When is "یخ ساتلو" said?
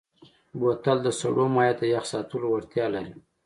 1.95-2.45